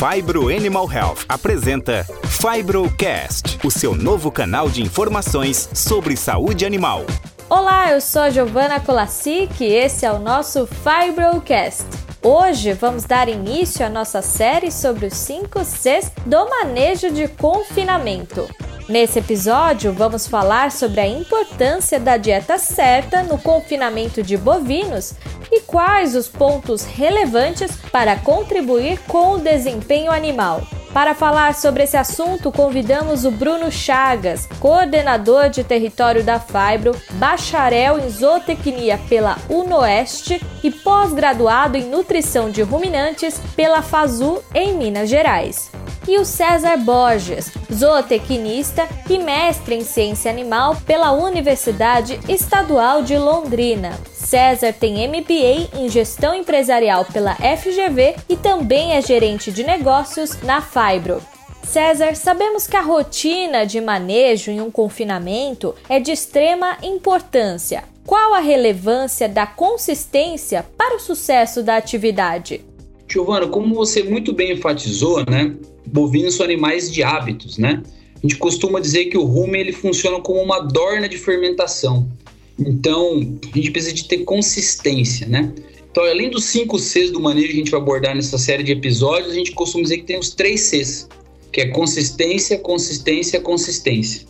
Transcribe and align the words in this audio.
Fibro 0.00 0.48
Animal 0.48 0.90
Health 0.90 1.26
apresenta 1.28 2.06
Fibrocast, 2.24 3.58
o 3.62 3.70
seu 3.70 3.94
novo 3.94 4.32
canal 4.32 4.70
de 4.70 4.82
informações 4.82 5.68
sobre 5.74 6.16
saúde 6.16 6.64
animal. 6.64 7.04
Olá, 7.50 7.90
eu 7.90 8.00
sou 8.00 8.22
a 8.22 8.30
Giovana 8.30 8.80
Colassic 8.80 9.62
e 9.62 9.66
esse 9.66 10.06
é 10.06 10.10
o 10.10 10.18
nosso 10.18 10.66
Fibrocast. 10.66 11.84
Hoje 12.22 12.72
vamos 12.72 13.04
dar 13.04 13.28
início 13.28 13.84
à 13.84 13.90
nossa 13.90 14.22
série 14.22 14.72
sobre 14.72 15.04
os 15.04 15.12
5 15.12 15.62
Cs 15.66 16.10
do 16.24 16.48
manejo 16.48 17.10
de 17.10 17.28
confinamento. 17.28 18.48
Nesse 18.90 19.20
episódio, 19.20 19.92
vamos 19.92 20.26
falar 20.26 20.72
sobre 20.72 21.00
a 21.00 21.06
importância 21.06 22.00
da 22.00 22.16
dieta 22.16 22.58
certa 22.58 23.22
no 23.22 23.38
confinamento 23.38 24.20
de 24.20 24.36
bovinos 24.36 25.14
e 25.48 25.60
quais 25.60 26.16
os 26.16 26.26
pontos 26.26 26.84
relevantes 26.84 27.70
para 27.92 28.16
contribuir 28.16 28.98
com 29.06 29.34
o 29.34 29.38
desempenho 29.38 30.10
animal. 30.10 30.62
Para 30.92 31.14
falar 31.14 31.54
sobre 31.54 31.84
esse 31.84 31.96
assunto, 31.96 32.50
convidamos 32.50 33.24
o 33.24 33.30
Bruno 33.30 33.70
Chagas, 33.70 34.48
coordenador 34.58 35.50
de 35.50 35.62
território 35.62 36.24
da 36.24 36.40
Fibro, 36.40 37.00
bacharel 37.12 37.96
em 38.00 38.10
zootecnia 38.10 38.98
pela 39.08 39.38
UNOeste 39.48 40.44
e 40.64 40.70
pós-graduado 40.72 41.76
em 41.76 41.84
nutrição 41.84 42.50
de 42.50 42.62
ruminantes 42.62 43.40
pela 43.54 43.82
FASU 43.82 44.42
em 44.52 44.74
Minas 44.74 45.08
Gerais 45.08 45.70
e 46.06 46.18
o 46.18 46.24
César 46.24 46.76
Borges, 46.76 47.52
zootecnista 47.72 48.88
e 49.08 49.18
mestre 49.18 49.74
em 49.74 49.84
ciência 49.84 50.30
animal 50.30 50.76
pela 50.86 51.12
Universidade 51.12 52.18
Estadual 52.28 53.02
de 53.02 53.16
Londrina. 53.16 53.98
César 54.12 54.72
tem 54.72 55.08
MBA 55.08 55.78
em 55.78 55.88
gestão 55.88 56.34
empresarial 56.34 57.04
pela 57.04 57.34
FGV 57.34 58.16
e 58.28 58.36
também 58.36 58.92
é 58.92 59.02
gerente 59.02 59.50
de 59.50 59.64
negócios 59.64 60.40
na 60.42 60.60
Fibro. 60.60 61.20
César, 61.64 62.16
sabemos 62.16 62.66
que 62.66 62.76
a 62.76 62.80
rotina 62.80 63.64
de 63.64 63.80
manejo 63.80 64.50
em 64.50 64.60
um 64.60 64.70
confinamento 64.70 65.74
é 65.88 66.00
de 66.00 66.10
extrema 66.10 66.76
importância. 66.82 67.84
Qual 68.04 68.34
a 68.34 68.40
relevância 68.40 69.28
da 69.28 69.46
consistência 69.46 70.66
para 70.76 70.96
o 70.96 71.00
sucesso 71.00 71.62
da 71.62 71.76
atividade? 71.76 72.64
Giovana, 73.10 73.48
como 73.48 73.74
você 73.74 74.02
muito 74.02 74.32
bem 74.32 74.52
enfatizou, 74.52 75.24
né, 75.28 75.54
bovinos 75.86 76.34
são 76.34 76.44
animais 76.44 76.90
de 76.90 77.02
hábitos, 77.02 77.58
né? 77.58 77.82
A 78.16 78.20
gente 78.20 78.36
costuma 78.36 78.80
dizer 78.80 79.06
que 79.06 79.16
o 79.16 79.24
rumen 79.24 79.60
ele 79.60 79.72
funciona 79.72 80.20
como 80.20 80.40
uma 80.40 80.60
dorna 80.60 81.08
de 81.08 81.16
fermentação. 81.16 82.08
Então, 82.58 83.18
a 83.52 83.56
gente 83.56 83.70
precisa 83.70 83.94
de 83.94 84.04
ter 84.04 84.18
consistência, 84.18 85.26
né? 85.26 85.52
Então, 85.90 86.04
além 86.04 86.30
dos 86.30 86.44
cinco 86.44 86.78
Cs 86.78 87.10
do 87.10 87.18
manejo 87.18 87.48
que 87.48 87.54
a 87.54 87.56
gente 87.56 87.70
vai 87.70 87.80
abordar 87.80 88.14
nessa 88.14 88.38
série 88.38 88.62
de 88.62 88.72
episódios, 88.72 89.32
a 89.32 89.34
gente 89.34 89.52
costuma 89.52 89.82
dizer 89.82 89.98
que 89.98 90.04
tem 90.04 90.18
os 90.18 90.34
três 90.34 90.60
Cs, 90.60 91.08
que 91.50 91.62
é 91.62 91.68
consistência, 91.68 92.58
consistência, 92.58 93.40
consistência. 93.40 94.26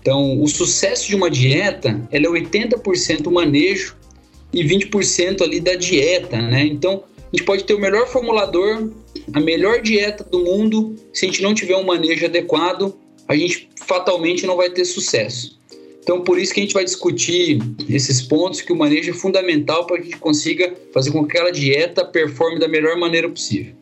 Então, 0.00 0.42
o 0.42 0.48
sucesso 0.48 1.06
de 1.08 1.14
uma 1.14 1.30
dieta, 1.30 2.06
ela 2.10 2.26
é 2.26 2.28
80% 2.28 3.30
manejo 3.30 3.96
e 4.52 4.62
20% 4.64 5.40
ali 5.40 5.60
da 5.60 5.76
dieta, 5.76 6.42
né? 6.42 6.66
Então, 6.66 7.04
a 7.32 7.36
gente 7.36 7.46
pode 7.46 7.64
ter 7.64 7.72
o 7.72 7.80
melhor 7.80 8.06
formulador, 8.06 8.90
a 9.32 9.40
melhor 9.40 9.80
dieta 9.80 10.22
do 10.22 10.40
mundo, 10.40 10.94
se 11.14 11.24
a 11.24 11.28
gente 11.28 11.42
não 11.42 11.54
tiver 11.54 11.76
um 11.76 11.84
manejo 11.84 12.26
adequado, 12.26 12.94
a 13.26 13.34
gente 13.34 13.70
fatalmente 13.86 14.46
não 14.46 14.56
vai 14.56 14.68
ter 14.68 14.84
sucesso. 14.84 15.58
Então, 16.02 16.22
por 16.22 16.38
isso 16.38 16.52
que 16.52 16.60
a 16.60 16.62
gente 16.62 16.74
vai 16.74 16.84
discutir 16.84 17.58
esses 17.88 18.20
pontos, 18.20 18.60
que 18.60 18.72
o 18.72 18.76
manejo 18.76 19.10
é 19.10 19.14
fundamental 19.14 19.86
para 19.86 19.96
que 19.96 20.02
a 20.02 20.06
gente 20.06 20.18
consiga 20.18 20.74
fazer 20.92 21.10
com 21.12 21.24
que 21.24 21.38
aquela 21.38 21.50
dieta 21.50 22.04
performe 22.04 22.58
da 22.58 22.68
melhor 22.68 22.96
maneira 22.98 23.28
possível. 23.28 23.74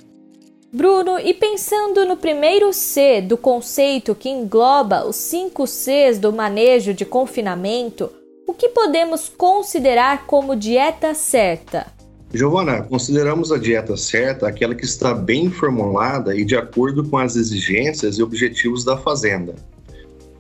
Bruno, 0.73 1.19
e 1.19 1.35
pensando 1.35 2.05
no 2.05 2.17
primeiro 2.17 2.73
C 2.73 3.21
do 3.21 3.37
conceito 3.37 4.15
que 4.15 4.29
engloba 4.29 5.05
os 5.05 5.17
cinco 5.17 5.67
Cs 5.67 6.19
do 6.19 6.33
manejo 6.33 6.95
de 6.95 7.05
confinamento, 7.05 8.13
o 8.47 8.53
que 8.53 8.69
podemos 8.69 9.29
considerar 9.29 10.27
como 10.27 10.55
dieta 10.55 11.15
certa? 11.15 12.00
Giovana, 12.33 12.83
consideramos 12.83 13.51
a 13.51 13.59
dieta 13.59 13.97
certa 13.97 14.47
aquela 14.47 14.73
que 14.73 14.85
está 14.85 15.13
bem 15.13 15.51
formulada 15.51 16.37
e 16.37 16.45
de 16.45 16.55
acordo 16.55 17.03
com 17.05 17.19
as 17.19 17.35
exigências 17.35 18.19
e 18.19 18.23
objetivos 18.23 18.85
da 18.85 18.97
fazenda. 18.97 19.57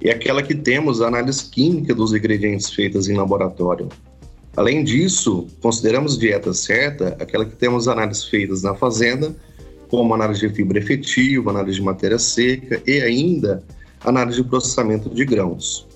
E 0.00 0.08
aquela 0.08 0.40
que 0.40 0.54
temos 0.54 1.02
a 1.02 1.08
análise 1.08 1.44
química 1.46 1.92
dos 1.92 2.14
ingredientes 2.14 2.70
feitas 2.72 3.08
em 3.08 3.16
laboratório. 3.16 3.88
Além 4.56 4.84
disso, 4.84 5.48
consideramos 5.60 6.16
dieta 6.16 6.54
certa 6.54 7.16
aquela 7.20 7.44
que 7.44 7.56
temos 7.56 7.88
análises 7.88 8.24
feitas 8.24 8.62
na 8.62 8.74
fazenda, 8.74 9.34
como 9.88 10.14
análise 10.14 10.46
de 10.46 10.54
fibra 10.54 10.78
efetiva, 10.78 11.50
análise 11.50 11.78
de 11.78 11.84
matéria 11.84 12.20
seca 12.20 12.80
e 12.86 13.00
ainda 13.00 13.64
análise 14.04 14.40
de 14.40 14.48
processamento 14.48 15.10
de 15.10 15.24
grãos. 15.24 15.88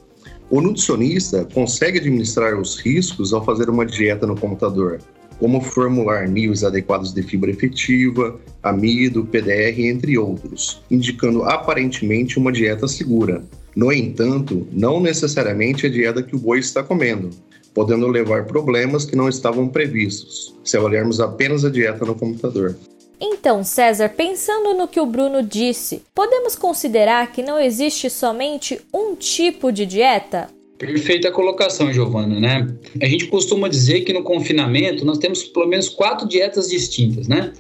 O 0.51 0.61
nutricionista 0.61 1.47
consegue 1.55 1.99
administrar 1.99 2.59
os 2.59 2.79
riscos 2.79 3.33
ao 3.33 3.45
fazer 3.45 3.71
uma 3.71 3.87
dieta 3.87 4.27
no 4.27 4.37
computador, 4.37 5.01
como 5.39 5.61
formular 5.61 6.29
níveis 6.29 6.65
adequados 6.65 7.13
de 7.13 7.23
fibra 7.23 7.51
efetiva, 7.51 8.39
amido, 8.63 9.25
PDR, 9.25 9.81
entre 9.81 10.17
outros, 10.17 10.83
indicando 10.91 11.45
aparentemente 11.45 12.39
uma 12.39 12.53
dieta 12.53 12.89
segura. 12.89 13.43
No 13.75 13.93
entanto, 13.93 14.67
não 14.73 15.01
necessariamente 15.01 15.87
a 15.87 15.91
dieta 15.91 16.23
que 16.23 16.37
o 16.37 16.39
boi 16.39 16.61
está 16.61 16.83
comendo, 16.83 17.31
podendo 17.75 18.07
levar 18.07 18.45
problemas 18.45 19.05
que 19.05 19.17
não 19.17 19.29
estavam 19.29 19.69
previstos, 19.69 20.55
se 20.63 20.79
olharmos 20.79 21.21
apenas 21.21 21.65
a 21.65 21.71
dieta 21.71 22.05
no 22.05 22.15
computador. 22.15 22.77
Então, 23.21 23.65
César, 23.65 24.09
pensando 24.11 24.75
no 24.75 24.87
que 24.87 25.01
o 25.01 25.07
Bruno 25.07 25.43
disse, 25.43 26.03
podemos 26.15 26.55
considerar 26.55 27.33
que 27.33 27.43
não 27.43 27.59
existe 27.59 28.11
somente 28.11 28.81
um 28.93 29.15
tipo 29.15 29.73
de 29.73 29.87
dieta? 29.87 30.49
Perfeita 30.79 31.31
colocação, 31.31 31.93
Giovana, 31.93 32.41
né? 32.41 32.75
A 33.01 33.07
gente 33.07 33.27
costuma 33.27 33.69
dizer 33.69 34.01
que 34.01 34.13
no 34.13 34.23
confinamento 34.23 35.05
nós 35.05 35.19
temos 35.19 35.45
pelo 35.45 35.69
menos 35.69 35.89
quatro 35.89 36.27
dietas 36.27 36.69
distintas, 36.69 37.29
né? 37.29 37.53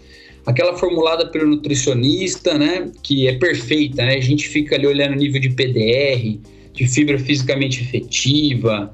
Aquela 0.45 0.77
formulada 0.77 1.27
pelo 1.29 1.47
nutricionista, 1.47 2.59
né? 2.59 2.91
Que 3.03 3.29
é 3.29 3.35
perfeita, 3.35 4.05
né? 4.05 4.17
A 4.17 4.21
gente 4.21 4.49
fica 4.49 4.75
ali 4.75 4.87
olhando 4.87 5.13
o 5.13 5.17
nível 5.17 5.41
de 5.41 5.51
PDR, 5.51 6.41
de 6.73 6.89
fibra 6.89 7.17
fisicamente 7.19 7.83
efetiva, 7.83 8.93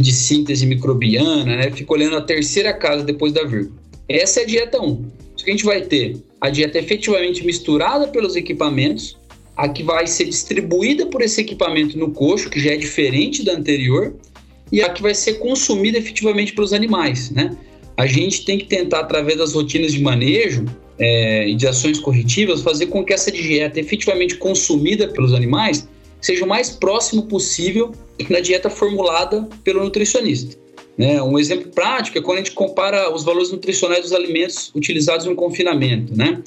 de 0.00 0.12
síntese 0.12 0.64
microbiana, 0.64 1.56
né? 1.56 1.70
Fica 1.70 1.92
olhando 1.92 2.16
a 2.16 2.22
terceira 2.22 2.72
casa 2.72 3.04
depois 3.04 3.32
da 3.34 3.44
vírgula. 3.44 3.76
Essa 4.08 4.40
é 4.40 4.42
a 4.44 4.46
dieta 4.46 4.80
1. 4.80 5.04
Só 5.36 5.44
que 5.44 5.50
a 5.50 5.52
gente 5.52 5.64
vai 5.64 5.82
ter 5.82 6.16
a 6.40 6.48
dieta 6.48 6.78
efetivamente 6.78 7.44
misturada 7.44 8.08
pelos 8.08 8.34
equipamentos, 8.34 9.17
a 9.58 9.68
que 9.68 9.82
vai 9.82 10.06
ser 10.06 10.26
distribuída 10.26 11.06
por 11.06 11.20
esse 11.20 11.40
equipamento 11.40 11.98
no 11.98 12.12
coxo, 12.12 12.48
que 12.48 12.60
já 12.60 12.70
é 12.70 12.76
diferente 12.76 13.44
da 13.44 13.54
anterior, 13.54 14.14
e 14.70 14.80
a 14.80 14.88
que 14.88 15.02
vai 15.02 15.14
ser 15.14 15.34
consumida 15.40 15.98
efetivamente 15.98 16.52
pelos 16.52 16.72
animais, 16.72 17.30
né? 17.32 17.56
A 17.96 18.06
gente 18.06 18.44
tem 18.44 18.56
que 18.56 18.66
tentar, 18.66 19.00
através 19.00 19.36
das 19.36 19.54
rotinas 19.54 19.92
de 19.92 20.00
manejo 20.00 20.64
é, 20.96 21.48
e 21.48 21.56
de 21.56 21.66
ações 21.66 21.98
corretivas, 21.98 22.62
fazer 22.62 22.86
com 22.86 23.04
que 23.04 23.12
essa 23.12 23.32
dieta 23.32 23.80
efetivamente 23.80 24.36
consumida 24.36 25.08
pelos 25.08 25.34
animais 25.34 25.88
seja 26.20 26.44
o 26.44 26.48
mais 26.48 26.70
próximo 26.70 27.22
possível 27.22 27.92
da 28.30 28.38
dieta 28.38 28.70
formulada 28.70 29.48
pelo 29.64 29.82
nutricionista. 29.82 30.56
Né? 30.96 31.20
Um 31.20 31.36
exemplo 31.36 31.72
prático 31.72 32.16
é 32.16 32.22
quando 32.22 32.38
a 32.38 32.40
gente 32.42 32.52
compara 32.52 33.12
os 33.12 33.24
valores 33.24 33.50
nutricionais 33.50 34.02
dos 34.02 34.12
alimentos 34.12 34.70
utilizados 34.74 35.26
no 35.26 35.34
confinamento. 35.34 36.16
Né? 36.16 36.40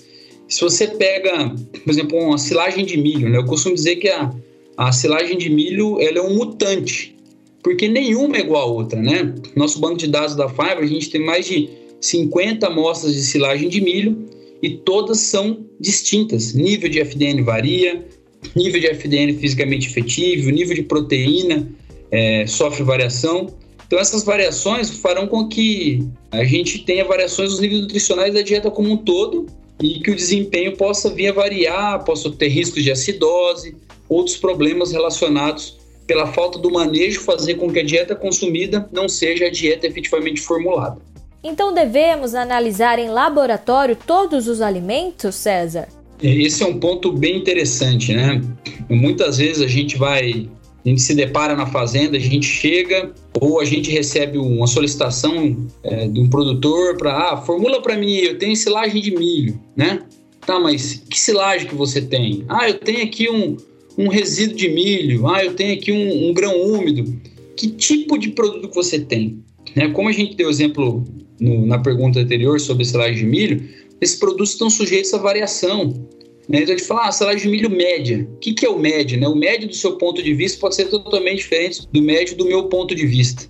Se 0.51 0.59
você 0.59 0.85
pega, 0.85 1.55
por 1.81 1.89
exemplo, 1.89 2.19
uma 2.19 2.37
silagem 2.37 2.83
de 2.85 2.97
milho, 2.97 3.29
né? 3.29 3.37
eu 3.37 3.45
costumo 3.45 3.73
dizer 3.73 3.95
que 3.95 4.09
a, 4.09 4.35
a 4.75 4.91
silagem 4.91 5.37
de 5.37 5.49
milho 5.49 5.97
ela 6.01 6.17
é 6.17 6.21
um 6.21 6.35
mutante, 6.35 7.15
porque 7.63 7.87
nenhuma 7.87 8.35
é 8.35 8.41
igual 8.41 8.63
a 8.63 8.65
outra, 8.65 9.01
né? 9.01 9.33
Nosso 9.55 9.79
banco 9.79 9.95
de 9.95 10.07
dados 10.07 10.35
da 10.35 10.49
Fiverr, 10.49 10.79
a 10.79 10.85
gente 10.85 11.09
tem 11.09 11.25
mais 11.25 11.45
de 11.45 11.69
50 12.01 12.67
amostras 12.67 13.13
de 13.13 13.21
silagem 13.21 13.69
de 13.69 13.79
milho 13.79 14.25
e 14.61 14.71
todas 14.71 15.19
são 15.19 15.65
distintas. 15.79 16.53
Nível 16.53 16.89
de 16.89 16.99
FDN 16.99 17.43
varia, 17.43 18.05
nível 18.53 18.81
de 18.81 18.87
FDN 18.87 19.31
fisicamente 19.37 19.87
efetivo, 19.87 20.49
nível 20.49 20.75
de 20.75 20.83
proteína 20.83 21.65
é, 22.11 22.45
sofre 22.45 22.83
variação. 22.83 23.47
Então, 23.87 23.97
essas 23.97 24.25
variações 24.25 24.89
farão 24.89 25.27
com 25.27 25.47
que 25.47 26.05
a 26.29 26.43
gente 26.43 26.79
tenha 26.79 27.05
variações 27.05 27.51
nos 27.51 27.61
níveis 27.61 27.79
nutricionais 27.83 28.33
da 28.33 28.41
dieta 28.41 28.69
como 28.69 28.91
um 28.91 28.97
todo 28.97 29.45
e 29.81 29.99
que 29.99 30.11
o 30.11 30.15
desempenho 30.15 30.77
possa 30.77 31.09
vir 31.09 31.29
a 31.29 31.33
variar, 31.33 32.03
possa 32.03 32.29
ter 32.29 32.49
riscos 32.49 32.83
de 32.83 32.91
acidose, 32.91 33.75
outros 34.07 34.37
problemas 34.37 34.91
relacionados 34.91 35.77
pela 36.05 36.27
falta 36.27 36.59
do 36.59 36.69
manejo 36.69 37.21
fazer 37.21 37.55
com 37.55 37.71
que 37.71 37.79
a 37.79 37.83
dieta 37.83 38.15
consumida 38.15 38.87
não 38.91 39.07
seja 39.07 39.45
a 39.45 39.49
dieta 39.49 39.87
efetivamente 39.87 40.41
formulada. 40.41 40.97
Então 41.43 41.73
devemos 41.73 42.35
analisar 42.35 42.99
em 42.99 43.09
laboratório 43.09 43.95
todos 43.95 44.47
os 44.47 44.61
alimentos, 44.61 45.35
César? 45.35 45.87
Esse 46.21 46.61
é 46.61 46.67
um 46.67 46.79
ponto 46.79 47.11
bem 47.11 47.37
interessante, 47.37 48.13
né? 48.13 48.39
Muitas 48.87 49.37
vezes 49.37 49.63
a 49.63 49.67
gente 49.67 49.97
vai 49.97 50.47
a 50.83 50.89
gente 50.89 51.01
se 51.01 51.13
depara 51.13 51.55
na 51.55 51.67
fazenda, 51.67 52.17
a 52.17 52.19
gente 52.19 52.45
chega 52.45 53.13
ou 53.39 53.59
a 53.59 53.65
gente 53.65 53.91
recebe 53.91 54.37
uma 54.37 54.67
solicitação 54.67 55.67
é, 55.83 56.07
de 56.07 56.19
um 56.19 56.29
produtor 56.29 56.97
para, 56.97 57.31
ah, 57.31 57.37
formula 57.37 57.81
para 57.81 57.97
mim, 57.97 58.15
eu 58.15 58.37
tenho 58.37 58.55
silagem 58.55 59.01
de 59.01 59.11
milho, 59.11 59.59
né? 59.75 60.01
Tá, 60.45 60.59
mas 60.59 61.03
que 61.07 61.19
silagem 61.19 61.67
que 61.67 61.75
você 61.75 62.01
tem? 62.01 62.43
Ah, 62.49 62.67
eu 62.67 62.79
tenho 62.79 63.03
aqui 63.03 63.29
um, 63.29 63.57
um 63.97 64.07
resíduo 64.07 64.55
de 64.55 64.69
milho. 64.69 65.27
Ah, 65.27 65.43
eu 65.43 65.53
tenho 65.53 65.73
aqui 65.73 65.91
um, 65.91 66.29
um 66.29 66.33
grão 66.33 66.59
úmido. 66.61 67.15
Que 67.55 67.67
tipo 67.67 68.17
de 68.17 68.29
produto 68.29 68.67
que 68.67 68.75
você 68.75 68.99
tem? 68.99 69.43
Né? 69.75 69.89
Como 69.89 70.09
a 70.09 70.11
gente 70.11 70.35
deu 70.35 70.49
exemplo 70.49 71.05
no, 71.39 71.65
na 71.65 71.77
pergunta 71.79 72.19
anterior 72.19 72.59
sobre 72.59 72.85
silagem 72.85 73.17
de 73.17 73.25
milho, 73.25 73.69
esses 74.01 74.15
produtos 74.15 74.51
estão 74.51 74.69
sujeitos 74.69 75.13
à 75.13 75.17
variação. 75.17 76.07
Né? 76.51 76.63
Então 76.63 76.75
a 76.75 76.77
gente 76.77 76.87
fala, 76.87 77.07
ah, 77.07 77.11
silagem 77.11 77.43
de 77.43 77.49
milho 77.49 77.69
média. 77.69 78.27
O 78.33 78.37
que, 78.39 78.53
que 78.53 78.65
é 78.65 78.69
o 78.69 78.77
médio? 78.77 79.17
Né? 79.17 79.27
O 79.27 79.35
médio 79.35 79.69
do 79.69 79.75
seu 79.75 79.97
ponto 79.97 80.21
de 80.21 80.33
vista 80.33 80.59
pode 80.59 80.75
ser 80.75 80.85
totalmente 80.85 81.37
diferente 81.37 81.87
do 81.91 82.01
médio 82.01 82.35
do 82.35 82.45
meu 82.45 82.65
ponto 82.65 82.93
de 82.93 83.07
vista. 83.07 83.49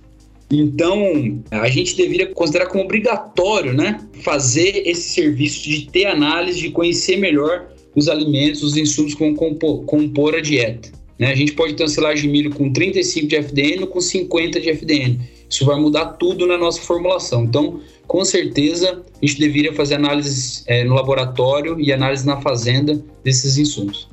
Então, 0.50 1.42
a 1.50 1.68
gente 1.68 1.96
deveria 1.96 2.26
considerar 2.26 2.66
como 2.66 2.84
obrigatório 2.84 3.72
né, 3.72 4.06
fazer 4.22 4.86
esse 4.86 5.08
serviço 5.10 5.62
de 5.62 5.90
ter 5.90 6.04
análise, 6.04 6.60
de 6.60 6.70
conhecer 6.70 7.16
melhor 7.16 7.72
os 7.96 8.06
alimentos, 8.06 8.62
os 8.62 8.76
insumos 8.76 9.14
que 9.14 9.20
vão 9.20 9.34
compor, 9.34 9.82
compor 9.84 10.34
a 10.34 10.40
dieta. 10.40 10.90
Né? 11.22 11.30
A 11.30 11.36
gente 11.36 11.52
pode 11.52 11.74
ter 11.74 11.84
uma 11.84 11.88
silagem 11.88 12.22
de 12.22 12.28
milho 12.28 12.52
com 12.52 12.72
35 12.72 13.28
de 13.28 13.36
FDN 13.36 13.82
ou 13.82 13.86
com 13.86 14.00
50 14.00 14.60
de 14.60 14.70
FDN. 14.70 15.20
Isso 15.48 15.64
vai 15.64 15.78
mudar 15.78 16.14
tudo 16.14 16.48
na 16.48 16.58
nossa 16.58 16.80
formulação. 16.80 17.44
Então, 17.44 17.80
com 18.08 18.24
certeza, 18.24 19.00
a 19.22 19.24
gente 19.24 19.38
deveria 19.38 19.72
fazer 19.72 19.94
análises 19.94 20.64
é, 20.66 20.82
no 20.82 20.94
laboratório 20.94 21.78
e 21.78 21.92
análise 21.92 22.26
na 22.26 22.40
fazenda 22.40 23.00
desses 23.22 23.56
insumos. 23.56 24.08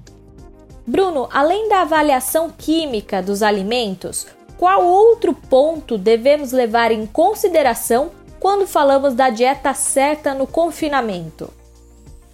Bruno, 0.85 1.27
além 1.33 1.67
da 1.67 1.81
avaliação 1.81 2.53
química 2.55 3.23
dos 3.23 3.41
alimentos, 3.41 4.27
qual 4.55 4.85
outro 4.85 5.33
ponto 5.33 5.97
devemos 5.97 6.51
levar 6.51 6.91
em 6.91 7.07
consideração 7.07 8.11
quando 8.39 8.67
falamos 8.67 9.15
da 9.15 9.31
dieta 9.31 9.73
certa 9.73 10.35
no 10.35 10.45
confinamento? 10.45 11.49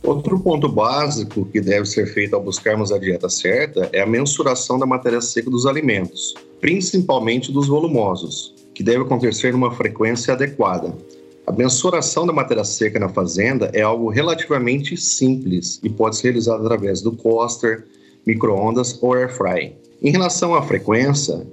Outro 0.06 0.40
ponto 0.40 0.70
básico 0.70 1.46
que 1.46 1.60
deve 1.60 1.88
ser 1.88 2.06
feito 2.06 2.36
ao 2.36 2.44
buscarmos 2.44 2.92
a 2.92 3.00
dieta 3.00 3.28
certa 3.28 3.90
é 3.92 4.02
a 4.02 4.06
mensuração 4.06 4.78
da 4.78 4.86
matéria 4.86 5.20
seca 5.20 5.50
dos 5.50 5.66
alimentos, 5.66 6.36
principalmente 6.62 7.52
dos 7.52 7.68
volumosos, 7.68 8.54
que 8.76 8.84
deve 8.84 9.02
acontecer 9.02 9.52
numa 9.52 9.72
frequência 9.72 10.36
adequada. 10.36 10.96
A 11.48 11.52
mensuração 11.52 12.28
da 12.28 12.32
matéria 12.32 12.64
seca 12.64 13.00
na 13.00 13.10
fazenda 13.10 13.72
é 13.74 13.82
algo 13.82 14.08
relativamente 14.10 14.96
simples 14.96 15.80
e 15.82 15.90
pode 15.90 16.18
ser 16.18 16.28
realizado 16.28 16.62
através 16.64 17.02
do 17.02 17.12
coaster, 17.12 17.84
microondas 18.28 19.02
ou 19.02 19.16
air 19.16 19.36
fry. 19.36 19.76
Em 20.04 20.12
relação 20.12 20.54
à 20.54 20.62
frequência, 20.62 21.48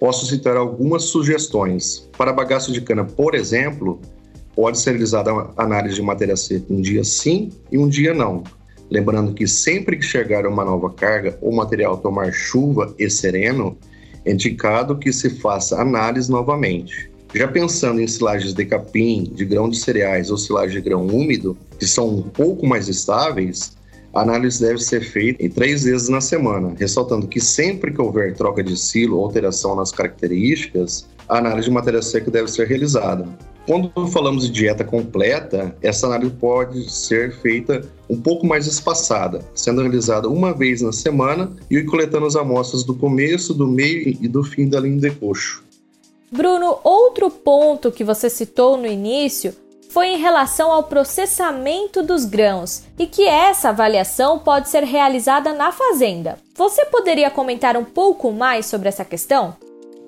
posso 0.00 0.26
citar 0.26 0.56
algumas 0.56 1.04
sugestões. 1.04 2.10
Para 2.18 2.32
bagaço 2.32 2.72
de 2.72 2.80
cana, 2.80 3.04
por 3.04 3.36
exemplo, 3.36 4.00
pode 4.54 4.78
ser 4.78 4.90
realizada 4.90 5.30
a 5.30 5.62
análise 5.62 5.96
de 5.96 6.02
matéria 6.02 6.36
seca 6.36 6.66
um 6.70 6.80
dia 6.80 7.04
sim 7.04 7.50
e 7.70 7.78
um 7.78 7.88
dia 7.88 8.14
não. 8.14 8.44
Lembrando 8.90 9.32
que 9.34 9.46
sempre 9.46 9.96
que 9.96 10.04
chegar 10.04 10.46
uma 10.46 10.64
nova 10.64 10.90
carga 10.90 11.36
ou 11.40 11.52
material 11.52 11.96
tomar 11.96 12.32
chuva 12.32 12.94
e 12.98 13.08
sereno, 13.08 13.76
é 14.24 14.32
indicado 14.32 14.96
que 14.96 15.12
se 15.12 15.30
faça 15.30 15.80
análise 15.80 16.30
novamente. 16.30 17.10
Já 17.34 17.48
pensando 17.48 18.00
em 18.00 18.06
silagens 18.06 18.54
de 18.54 18.64
capim, 18.64 19.24
de 19.24 19.44
grão 19.44 19.68
de 19.68 19.76
cereais 19.76 20.30
ou 20.30 20.38
silagem 20.38 20.80
de 20.80 20.88
grão 20.88 21.06
úmido, 21.06 21.56
que 21.78 21.86
são 21.86 22.08
um 22.08 22.22
pouco 22.22 22.66
mais 22.66 22.88
estáveis, 22.88 23.76
a 24.14 24.20
análise 24.20 24.60
deve 24.60 24.78
ser 24.78 25.02
feita 25.02 25.44
em 25.44 25.50
três 25.50 25.82
vezes 25.82 26.08
na 26.08 26.20
semana, 26.20 26.72
ressaltando 26.78 27.26
que 27.26 27.40
sempre 27.40 27.92
que 27.92 28.00
houver 28.00 28.34
troca 28.34 28.62
de 28.62 28.76
silo 28.76 29.16
ou 29.18 29.24
alteração 29.24 29.74
nas 29.74 29.90
características, 29.90 31.08
a 31.28 31.38
análise 31.38 31.66
de 31.68 31.74
matéria 31.74 32.00
seca 32.00 32.30
deve 32.30 32.48
ser 32.48 32.68
realizada. 32.68 33.26
Quando 33.66 33.90
falamos 34.08 34.46
de 34.46 34.52
dieta 34.52 34.84
completa, 34.84 35.74
essa 35.80 36.06
análise 36.06 36.32
pode 36.32 36.90
ser 36.90 37.34
feita 37.40 37.80
um 38.10 38.20
pouco 38.20 38.46
mais 38.46 38.66
espaçada, 38.66 39.40
sendo 39.54 39.80
realizada 39.80 40.28
uma 40.28 40.52
vez 40.52 40.82
na 40.82 40.92
semana 40.92 41.50
e 41.70 41.82
coletando 41.82 42.26
as 42.26 42.36
amostras 42.36 42.84
do 42.84 42.94
começo, 42.94 43.54
do 43.54 43.66
meio 43.66 44.18
e 44.20 44.28
do 44.28 44.44
fim 44.44 44.68
da 44.68 44.78
linha 44.78 45.00
de 45.00 45.10
coxo. 45.12 45.64
Bruno, 46.30 46.78
outro 46.84 47.30
ponto 47.30 47.90
que 47.90 48.04
você 48.04 48.28
citou 48.28 48.76
no 48.76 48.86
início 48.86 49.54
foi 49.88 50.08
em 50.08 50.18
relação 50.18 50.70
ao 50.72 50.82
processamento 50.82 52.02
dos 52.02 52.24
grãos 52.24 52.82
e 52.98 53.06
que 53.06 53.26
essa 53.26 53.68
avaliação 53.70 54.40
pode 54.40 54.68
ser 54.68 54.82
realizada 54.82 55.52
na 55.54 55.70
fazenda. 55.70 56.36
Você 56.56 56.84
poderia 56.86 57.30
comentar 57.30 57.76
um 57.76 57.84
pouco 57.84 58.32
mais 58.32 58.66
sobre 58.66 58.88
essa 58.88 59.04
questão? 59.04 59.56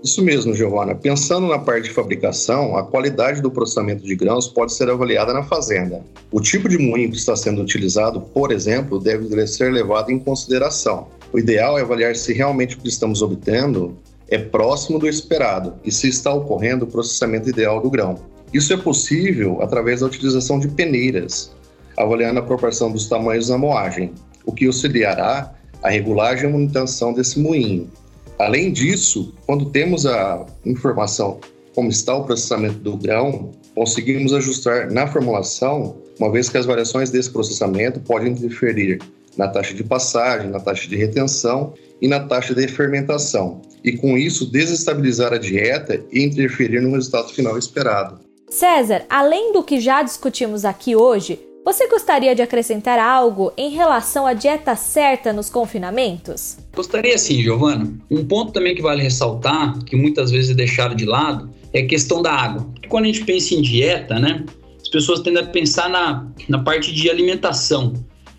Isso 0.06 0.22
mesmo, 0.22 0.54
Giovana. 0.54 0.94
Pensando 0.94 1.48
na 1.48 1.58
parte 1.58 1.88
de 1.88 1.90
fabricação, 1.90 2.76
a 2.76 2.84
qualidade 2.84 3.42
do 3.42 3.50
processamento 3.50 4.04
de 4.04 4.14
grãos 4.14 4.46
pode 4.46 4.72
ser 4.72 4.88
avaliada 4.88 5.32
na 5.32 5.42
fazenda. 5.42 6.00
O 6.30 6.40
tipo 6.40 6.68
de 6.68 6.78
moinho 6.78 7.10
que 7.10 7.16
está 7.16 7.34
sendo 7.34 7.60
utilizado, 7.60 8.20
por 8.20 8.52
exemplo, 8.52 9.00
deve 9.00 9.44
ser 9.48 9.72
levado 9.72 10.12
em 10.12 10.18
consideração. 10.20 11.08
O 11.32 11.40
ideal 11.40 11.76
é 11.76 11.82
avaliar 11.82 12.14
se 12.14 12.32
realmente 12.32 12.76
o 12.76 12.78
que 12.78 12.88
estamos 12.88 13.20
obtendo 13.20 13.98
é 14.28 14.38
próximo 14.38 14.96
do 15.00 15.08
esperado 15.08 15.74
e 15.84 15.90
se 15.90 16.06
está 16.06 16.32
ocorrendo 16.32 16.84
o 16.84 16.88
processamento 16.88 17.50
ideal 17.50 17.82
do 17.82 17.90
grão. 17.90 18.14
Isso 18.54 18.72
é 18.72 18.76
possível 18.76 19.60
através 19.60 20.02
da 20.02 20.06
utilização 20.06 20.60
de 20.60 20.68
peneiras, 20.68 21.52
avaliando 21.96 22.38
a 22.38 22.44
proporção 22.44 22.92
dos 22.92 23.08
tamanhos 23.08 23.48
da 23.48 23.58
moagem, 23.58 24.12
o 24.44 24.52
que 24.52 24.66
auxiliará 24.66 25.52
a 25.82 25.90
regulagem 25.90 26.48
e 26.48 26.52
manutenção 26.52 27.12
desse 27.12 27.40
moinho. 27.40 27.90
Além 28.38 28.70
disso, 28.70 29.32
quando 29.46 29.70
temos 29.70 30.04
a 30.04 30.44
informação 30.64 31.40
como 31.74 31.90
está 31.90 32.14
o 32.14 32.24
processamento 32.24 32.78
do 32.78 32.96
grão, 32.96 33.50
conseguimos 33.74 34.32
ajustar 34.32 34.90
na 34.90 35.06
formulação, 35.06 35.96
uma 36.18 36.30
vez 36.30 36.48
que 36.48 36.56
as 36.56 36.64
variações 36.64 37.10
desse 37.10 37.30
processamento 37.30 38.00
podem 38.00 38.32
interferir 38.32 39.00
na 39.36 39.48
taxa 39.48 39.74
de 39.74 39.84
passagem, 39.84 40.50
na 40.50 40.58
taxa 40.58 40.88
de 40.88 40.96
retenção 40.96 41.74
e 42.00 42.08
na 42.08 42.20
taxa 42.20 42.54
de 42.54 42.66
fermentação, 42.68 43.60
e 43.84 43.92
com 43.92 44.16
isso 44.16 44.50
desestabilizar 44.50 45.32
a 45.32 45.38
dieta 45.38 46.02
e 46.10 46.22
interferir 46.22 46.80
no 46.80 46.92
resultado 46.92 47.28
final 47.28 47.58
esperado. 47.58 48.20
César, 48.48 49.04
além 49.10 49.52
do 49.52 49.62
que 49.62 49.80
já 49.80 50.02
discutimos 50.02 50.64
aqui 50.64 50.96
hoje, 50.96 51.38
você 51.66 51.88
gostaria 51.88 52.32
de 52.32 52.42
acrescentar 52.42 52.96
algo 52.96 53.52
em 53.56 53.70
relação 53.70 54.24
à 54.24 54.32
dieta 54.32 54.76
certa 54.76 55.32
nos 55.32 55.50
confinamentos? 55.50 56.58
Gostaria 56.72 57.18
sim, 57.18 57.42
Giovana. 57.42 57.92
Um 58.08 58.24
ponto 58.24 58.52
também 58.52 58.72
que 58.72 58.80
vale 58.80 59.02
ressaltar, 59.02 59.76
que 59.84 59.96
muitas 59.96 60.30
vezes 60.30 60.52
é 60.52 60.54
deixado 60.54 60.94
de 60.94 61.04
lado, 61.04 61.50
é 61.72 61.80
a 61.80 61.86
questão 61.88 62.22
da 62.22 62.32
água. 62.32 62.62
Porque 62.72 62.86
quando 62.88 63.06
a 63.06 63.06
gente 63.08 63.24
pensa 63.24 63.52
em 63.52 63.62
dieta, 63.62 64.16
né, 64.16 64.46
as 64.80 64.88
pessoas 64.88 65.18
tendem 65.22 65.42
a 65.42 65.46
pensar 65.46 65.90
na, 65.90 66.28
na 66.48 66.60
parte 66.60 66.94
de 66.94 67.10
alimentação. 67.10 67.94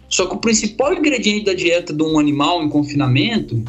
Só 0.08 0.26
que 0.26 0.36
o 0.36 0.40
principal 0.40 0.94
ingrediente 0.94 1.44
da 1.44 1.54
dieta 1.54 1.94
de 1.94 2.04
um 2.04 2.18
animal 2.18 2.64
em 2.64 2.70
confinamento 2.70 3.62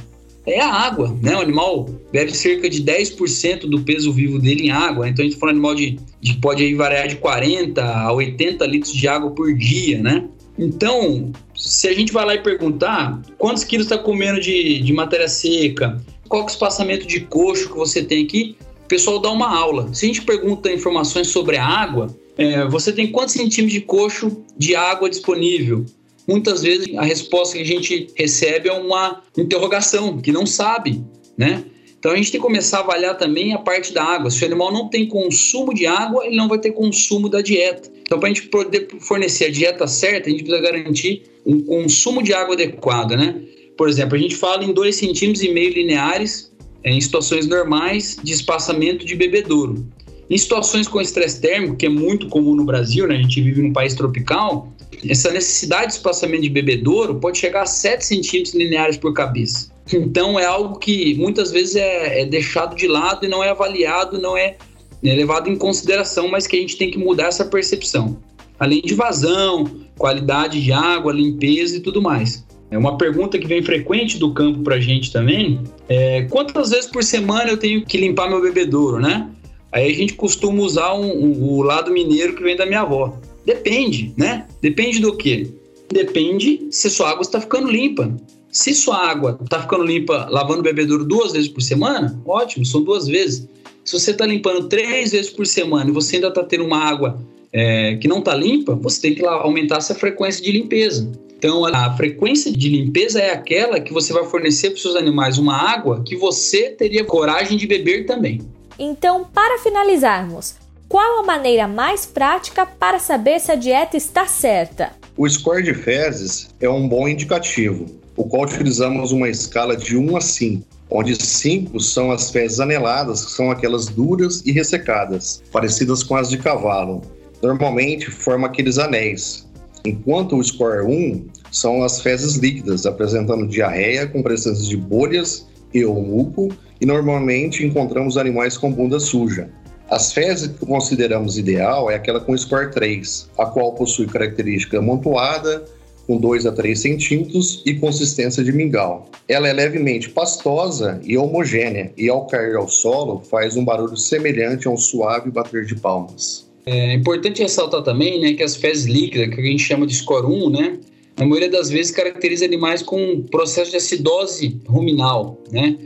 é 0.49 0.61
a 0.61 0.73
água, 0.73 1.17
né? 1.23 1.37
O 1.37 1.41
animal 1.41 1.87
bebe 2.13 2.37
cerca 2.37 2.69
de 2.69 2.83
10% 2.83 3.69
do 3.69 3.81
peso 3.81 4.13
vivo 4.13 4.39
dele 4.39 4.67
em 4.67 4.71
água. 4.71 5.09
Então 5.09 5.25
a 5.25 5.29
gente 5.29 5.39
fala 5.39 5.53
um 5.53 5.57
animal 5.57 5.75
de, 5.75 5.99
de 6.21 6.35
pode 6.35 6.63
aí 6.63 6.75
variar 6.75 7.09
de 7.09 7.17
40 7.17 7.83
a 7.83 8.13
80 8.13 8.67
litros 8.67 8.93
de 8.93 9.07
água 9.07 9.31
por 9.31 9.55
dia, 9.55 10.01
né? 10.01 10.29
Então, 10.59 11.31
se 11.55 11.87
a 11.89 11.95
gente 11.95 12.13
vai 12.13 12.27
lá 12.27 12.35
e 12.35 12.43
perguntar 12.43 13.23
quantos 13.39 13.63
quilos 13.63 13.87
está 13.87 13.97
comendo 13.97 14.41
de, 14.41 14.81
de 14.81 14.93
matéria 14.93 15.29
seca, 15.29 16.03
qual 16.29 16.43
é 16.43 16.45
o 16.45 16.49
espaçamento 16.49 17.07
de 17.07 17.21
coxo 17.21 17.69
que 17.69 17.77
você 17.77 18.03
tem 18.03 18.25
aqui, 18.25 18.57
o 18.85 18.89
pessoal 18.89 19.21
dá 19.21 19.31
uma 19.31 19.57
aula. 19.57 19.89
Se 19.95 20.05
a 20.05 20.09
gente 20.09 20.23
pergunta 20.23 20.73
informações 20.73 21.29
sobre 21.29 21.57
a 21.57 21.65
água, 21.65 22.09
é, 22.37 22.67
você 22.67 22.93
tem 22.93 23.11
quantos 23.11 23.35
centímetros 23.35 23.73
de 23.73 23.81
coxo 23.81 24.45
de 24.57 24.75
água 24.75 25.09
disponível? 25.09 25.85
Muitas 26.29 26.63
vezes 26.63 26.95
a 26.97 27.03
resposta 27.03 27.57
que 27.57 27.63
a 27.63 27.67
gente 27.67 28.09
recebe 28.15 28.69
é 28.69 28.73
uma 28.73 29.23
interrogação, 29.37 30.19
que 30.19 30.31
não 30.31 30.45
sabe, 30.45 31.03
né? 31.37 31.65
Então 31.99 32.13
a 32.13 32.17
gente 32.17 32.31
tem 32.31 32.41
que 32.41 32.47
começar 32.47 32.79
a 32.79 32.81
avaliar 32.83 33.17
também 33.19 33.53
a 33.53 33.59
parte 33.59 33.93
da 33.93 34.05
água. 34.05 34.31
Se 34.31 34.43
o 34.45 34.47
animal 34.47 34.73
não 34.73 34.89
tem 34.89 35.09
consumo 35.09 35.75
de 35.75 35.87
água, 35.87 36.25
ele 36.25 36.37
não 36.37 36.47
vai 36.47 36.59
ter 36.59 36.71
consumo 36.71 37.29
da 37.29 37.41
dieta. 37.41 37.91
Então, 38.03 38.21
para 38.21 38.29
a 38.29 38.33
gente 38.33 38.47
poder 38.49 38.89
fornecer 39.01 39.47
a 39.47 39.51
dieta 39.51 39.87
certa, 39.87 40.29
a 40.29 40.31
gente 40.31 40.45
precisa 40.45 40.63
garantir 40.63 41.25
um 41.45 41.61
consumo 41.61 42.23
de 42.23 42.33
água 42.33 42.55
adequado, 42.55 43.17
né? 43.17 43.43
Por 43.77 43.89
exemplo, 43.89 44.17
a 44.17 44.19
gente 44.19 44.37
fala 44.37 44.65
em 44.65 44.73
2,5 44.73 44.93
centímetros 44.93 45.43
e 45.43 45.53
meio 45.53 45.73
lineares 45.73 46.53
em 46.85 47.01
situações 47.01 47.47
normais 47.47 48.17
de 48.23 48.33
espaçamento 48.33 49.05
de 49.05 49.15
bebedouro. 49.15 49.85
Em 50.31 50.37
situações 50.37 50.87
com 50.87 51.01
estresse 51.01 51.41
térmico, 51.41 51.77
que 51.77 51.87
é 51.87 51.89
muito 51.89 52.29
comum 52.29 52.55
no 52.55 52.65
Brasil, 52.65 53.07
né? 53.07 53.17
a 53.17 53.23
gente 53.23 53.41
vive 53.41 53.63
num 53.63 53.73
país 53.73 53.95
tropical, 53.95 54.73
essa 55.09 55.31
necessidade 55.31 55.89
de 55.89 55.93
espaçamento 55.95 56.43
de 56.43 56.51
bebedouro 56.51 57.15
pode 57.17 57.39
chegar 57.39 57.63
a 57.63 57.67
7 57.67 58.05
centímetros 58.05 58.55
lineares 58.55 58.97
por 58.97 59.15
cabeça. 59.15 59.71
Então 59.93 60.39
é 60.39 60.45
algo 60.45 60.79
que 60.79 61.15
muitas 61.15 61.51
vezes 61.51 61.77
é, 61.77 62.23
é 62.23 62.27
deixado 62.27 62.77
de 62.77 62.87
lado 62.87 63.25
e 63.25 63.29
não 63.29 63.43
é 63.43 63.49
avaliado, 63.49 64.21
não 64.21 64.37
é, 64.37 64.57
é 65.03 65.15
levado 65.15 65.49
em 65.49 65.57
consideração, 65.57 66.29
mas 66.29 66.47
que 66.47 66.57
a 66.57 66.61
gente 66.61 66.77
tem 66.77 66.91
que 66.91 66.99
mudar 66.99 67.29
essa 67.29 67.45
percepção. 67.45 68.19
Além 68.59 68.83
de 68.83 68.95
vazão, 68.95 69.71
qualidade 69.97 70.63
de 70.63 70.73
água, 70.73 71.13
limpeza 71.13 71.77
e 71.77 71.81
tudo 71.81 72.03
mais. 72.03 72.45
É 72.71 72.77
uma 72.77 72.99
pergunta 72.99 73.39
que 73.39 73.47
vem 73.47 73.63
frequente 73.63 74.19
do 74.19 74.35
campo 74.35 74.63
para 74.63 74.75
a 74.75 74.81
gente 74.81 75.11
também. 75.11 75.61
É, 75.89 76.23
quantas 76.25 76.71
vezes 76.71 76.91
por 76.91 77.03
semana 77.03 77.51
eu 77.51 77.57
tenho 77.57 77.83
que 77.83 77.97
limpar 77.97 78.29
meu 78.29 78.43
bebedouro, 78.43 79.01
né? 79.01 79.27
Aí 79.73 79.91
a 79.91 79.95
gente 79.95 80.15
costuma 80.15 80.63
usar 80.63 80.95
um, 80.95 81.11
um, 81.11 81.51
o 81.51 81.63
lado 81.63 81.91
mineiro 81.91 82.35
que 82.35 82.43
vem 82.43 82.57
da 82.57 82.67
minha 82.67 82.81
avó. 82.81 83.17
Depende, 83.45 84.13
né? 84.17 84.47
Depende 84.61 85.01
do 85.01 85.17
quê? 85.17 85.49
depende 85.91 86.69
se 86.71 86.91
sua 86.91 87.11
água 87.11 87.23
está 87.23 87.41
ficando 87.41 87.71
limpa. 87.71 88.15
Se 88.51 88.75
sua 88.75 88.97
água 88.97 89.39
está 89.43 89.61
ficando 89.61 89.85
limpa 89.85 90.27
lavando 90.31 90.61
o 90.61 90.63
bebedouro 90.63 91.05
duas 91.05 91.33
vezes 91.33 91.49
por 91.49 91.61
semana, 91.61 92.21
ótimo, 92.25 92.65
são 92.65 92.83
duas 92.83 93.07
vezes. 93.07 93.49
Se 93.85 93.99
você 93.99 94.11
está 94.11 94.27
limpando 94.27 94.69
três 94.69 95.13
vezes 95.13 95.31
por 95.31 95.47
semana 95.47 95.91
e 95.91 95.93
você 95.93 96.17
ainda 96.17 96.29
está 96.29 96.43
tendo 96.43 96.65
uma 96.65 96.79
água 96.79 97.19
é, 97.53 97.97
que 97.97 98.09
não 98.09 98.19
está 98.19 98.35
limpa, 98.35 98.75
você 98.75 99.01
tem 99.01 99.15
que 99.15 99.25
aumentar 99.25 99.79
essa 99.79 99.95
frequência 99.95 100.43
de 100.43 100.53
limpeza. 100.53 101.11
Então, 101.39 101.65
a 101.65 101.97
frequência 101.97 102.51
de 102.53 102.69
limpeza 102.69 103.21
é 103.21 103.31
aquela 103.31 103.79
que 103.79 103.93
você 103.93 104.13
vai 104.13 104.25
fornecer 104.25 104.71
para 104.71 104.77
os 104.77 104.83
seus 104.83 104.97
animais 104.97 105.39
uma 105.39 105.55
água 105.55 106.03
que 106.05 106.17
você 106.17 106.71
teria 106.71 107.05
coragem 107.05 107.57
de 107.57 107.67
beber 107.67 108.07
também. 108.07 108.41
Então, 108.79 109.25
para 109.25 109.59
finalizarmos, 109.59 110.55
qual 110.89 111.19
a 111.19 111.23
maneira 111.25 111.67
mais 111.67 112.07
prática 112.07 112.65
para 112.65 113.01
saber 113.01 113.41
se 113.41 113.51
a 113.51 113.57
dieta 113.57 113.97
está 113.97 114.25
certa? 114.25 114.93
O 115.17 115.29
score 115.29 115.65
de 115.65 115.75
fezes 115.75 116.49
é 116.61 116.71
um 116.71 116.89
bom 116.89 117.09
indicativo, 117.09 117.87
o 118.17 118.25
qual 118.25 118.45
utilizamos 118.45 119.11
uma 119.11 119.29
escala 119.29 119.77
de 119.77 119.97
1 119.97 120.17
a 120.17 120.21
5, 120.21 120.65
onde 120.89 121.21
5 121.21 121.81
são 121.81 122.13
as 122.13 122.31
fezes 122.31 122.61
aneladas, 122.61 123.25
que 123.25 123.33
são 123.33 123.51
aquelas 123.51 123.87
duras 123.87 124.43
e 124.47 124.53
ressecadas, 124.53 125.43
parecidas 125.51 126.05
com 126.05 126.15
as 126.15 126.31
de 126.31 126.39
cavalo. 126.39 127.03
Normalmente 127.43 128.13
forma 128.13 128.47
aqueles 128.47 128.79
anéis, 128.79 129.49
enquanto 129.85 130.37
o 130.37 130.45
score 130.45 130.87
1 130.87 131.27
são 131.51 131.83
as 131.83 132.01
fezes 132.01 132.37
líquidas, 132.37 132.87
apresentando 132.87 133.49
diarreia 133.49 134.07
com 134.07 134.23
presença 134.23 134.63
de 134.63 134.77
bolhas 134.77 135.49
e 135.75 135.85
ou 135.85 136.01
muco, 136.01 136.49
e 136.81 136.87
normalmente 136.87 137.65
encontramos 137.65 138.17
animais 138.17 138.57
com 138.57 138.73
bunda 138.73 139.01
suja. 139.01 139.51
As 139.91 140.13
fezes 140.13 140.49
que 140.49 140.67
consideramos 140.67 141.39
ideal 141.39 141.91
é 141.91 141.95
aquela 141.95 142.21
com 142.21 142.37
score 142.37 142.71
3, 142.71 143.31
a 143.39 143.47
qual 143.47 143.73
possui 143.75 144.07
característica 144.07 144.79
amontoada, 144.79 145.65
com 146.07 146.19
2 146.19 146.47
a 146.47 146.53
3 146.53 146.79
centímetros 146.79 147.63
e 147.67 147.75
consistência 147.75 148.43
de 148.43 148.53
mingau. 148.53 149.11
Ela 149.27 149.49
é 149.49 149.53
levemente 149.53 150.09
pastosa 150.11 151.01
e 151.05 151.17
homogênea, 151.17 151.93
e 151.97 152.09
ao 152.09 152.27
cair 152.27 152.57
ao 152.57 152.69
solo 152.69 153.21
faz 153.21 153.57
um 153.57 153.65
barulho 153.65 153.97
semelhante 153.97 154.67
a 154.67 154.71
um 154.71 154.77
suave 154.77 155.31
bater 155.31 155.65
de 155.65 155.75
palmas. 155.77 156.49
É 156.67 156.93
importante 156.95 157.43
ressaltar 157.43 157.83
também 157.83 158.21
né, 158.21 158.35
que 158.35 158.43
as 158.43 158.57
fezes 158.57 158.85
líquidas, 158.85 159.35
que 159.35 159.41
a 159.41 159.45
gente 159.45 159.63
chama 159.63 159.87
de 159.87 159.95
score 159.95 160.27
1, 160.27 160.51
né, 160.51 160.79
na 161.19 161.27
maioria 161.27 161.51
das 161.51 161.69
vezes 161.71 161.91
caracteriza 161.91 162.45
animais 162.45 162.83
com 162.83 163.23
processo 163.23 163.71
de 163.71 163.79
acidose 163.79 164.61
ruminal, 164.67 165.43
né? 165.51 165.77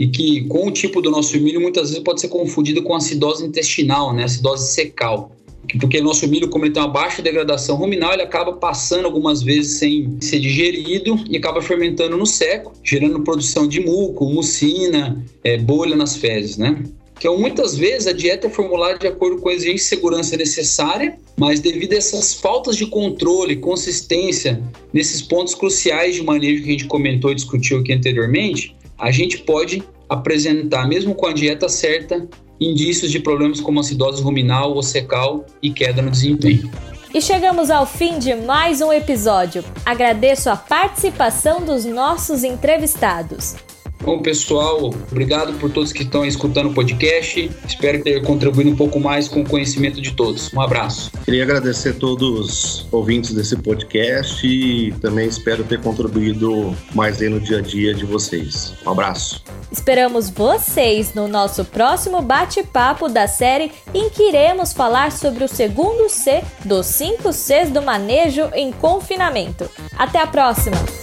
E 0.00 0.08
que 0.08 0.44
com 0.44 0.66
o 0.66 0.70
tipo 0.70 1.02
do 1.02 1.10
nosso 1.10 1.38
milho 1.38 1.60
muitas 1.60 1.90
vezes 1.90 2.02
pode 2.02 2.22
ser 2.22 2.28
confundido 2.28 2.82
com 2.82 2.94
acidose 2.94 3.44
intestinal, 3.44 4.14
né? 4.14 4.24
Acidose 4.24 4.72
secal. 4.72 5.30
Porque 5.78 5.98
o 5.98 6.02
nosso 6.02 6.26
milho, 6.26 6.48
como 6.48 6.64
ele 6.64 6.72
tem 6.72 6.82
uma 6.82 6.88
baixa 6.88 7.20
degradação 7.20 7.76
ruminal, 7.76 8.14
ele 8.14 8.22
acaba 8.22 8.54
passando 8.54 9.04
algumas 9.04 9.42
vezes 9.42 9.78
sem 9.78 10.16
ser 10.18 10.40
digerido 10.40 11.22
e 11.28 11.36
acaba 11.36 11.60
fermentando 11.60 12.16
no 12.16 12.24
seco, 12.24 12.72
gerando 12.82 13.20
produção 13.20 13.68
de 13.68 13.78
muco, 13.78 14.24
mucina, 14.24 15.22
é, 15.44 15.58
bolha 15.58 15.94
nas 15.94 16.16
fezes, 16.16 16.56
né? 16.56 16.82
é, 17.22 17.28
muitas 17.36 17.76
vezes 17.76 18.06
a 18.06 18.12
dieta 18.12 18.46
é 18.46 18.50
formulada 18.50 18.98
de 18.98 19.06
acordo 19.06 19.38
com 19.42 19.50
a 19.50 19.52
exigência 19.52 19.76
de 19.76 20.00
segurança 20.00 20.34
necessária, 20.34 21.18
mas 21.36 21.60
devido 21.60 21.92
a 21.92 21.96
essas 21.96 22.32
faltas 22.32 22.74
de 22.74 22.86
controle, 22.86 23.56
consistência 23.56 24.62
nesses 24.94 25.20
pontos 25.20 25.54
cruciais 25.54 26.14
de 26.14 26.22
manejo 26.22 26.62
que 26.62 26.70
a 26.70 26.72
gente 26.72 26.86
comentou 26.86 27.30
e 27.30 27.34
discutiu 27.34 27.80
aqui 27.80 27.92
anteriormente, 27.92 28.74
a 29.00 29.10
gente 29.10 29.38
pode 29.38 29.82
apresentar, 30.08 30.86
mesmo 30.86 31.14
com 31.14 31.26
a 31.26 31.32
dieta 31.32 31.68
certa, 31.68 32.28
indícios 32.60 33.10
de 33.10 33.18
problemas 33.18 33.60
como 33.60 33.80
acidose 33.80 34.22
ruminal 34.22 34.74
ou 34.74 34.82
secal 34.82 35.46
e 35.62 35.70
queda 35.70 36.02
no 36.02 36.10
desempenho. 36.10 36.70
E 37.12 37.20
chegamos 37.20 37.70
ao 37.70 37.86
fim 37.86 38.18
de 38.18 38.34
mais 38.36 38.80
um 38.80 38.92
episódio. 38.92 39.64
Agradeço 39.84 40.50
a 40.50 40.56
participação 40.56 41.64
dos 41.64 41.84
nossos 41.84 42.44
entrevistados. 42.44 43.56
Bom, 44.02 44.20
pessoal, 44.20 44.94
obrigado 45.10 45.52
por 45.58 45.70
todos 45.70 45.92
que 45.92 46.02
estão 46.02 46.24
escutando 46.24 46.70
o 46.70 46.74
podcast. 46.74 47.50
Espero 47.66 48.02
ter 48.02 48.22
contribuído 48.22 48.70
um 48.70 48.76
pouco 48.76 48.98
mais 48.98 49.28
com 49.28 49.42
o 49.42 49.48
conhecimento 49.48 50.00
de 50.00 50.12
todos. 50.12 50.52
Um 50.54 50.60
abraço. 50.60 51.10
Queria 51.24 51.42
agradecer 51.42 51.90
a 51.90 51.94
todos 51.94 52.30
os 52.30 52.88
ouvintes 52.90 53.34
desse 53.34 53.56
podcast 53.56 54.46
e 54.46 54.92
também 55.00 55.28
espero 55.28 55.64
ter 55.64 55.80
contribuído 55.80 56.74
mais 56.94 57.20
aí 57.20 57.28
no 57.28 57.38
dia 57.38 57.58
a 57.58 57.60
dia 57.60 57.94
de 57.94 58.06
vocês. 58.06 58.74
Um 58.86 58.90
abraço. 58.90 59.44
Esperamos 59.70 60.30
vocês 60.30 61.14
no 61.14 61.28
nosso 61.28 61.64
próximo 61.64 62.22
bate-papo 62.22 63.08
da 63.08 63.28
série 63.28 63.70
em 63.94 64.08
que 64.08 64.28
iremos 64.28 64.72
falar 64.72 65.12
sobre 65.12 65.44
o 65.44 65.48
segundo 65.48 66.08
C 66.08 66.42
dos 66.64 66.86
5 66.86 67.32
Cs 67.32 67.70
do 67.70 67.82
manejo 67.82 68.48
em 68.54 68.72
confinamento. 68.72 69.70
Até 69.96 70.20
a 70.20 70.26
próxima! 70.26 70.99